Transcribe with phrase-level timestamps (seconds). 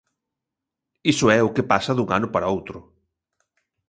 [1.13, 2.77] Iso é o que pasa dun ano para outro.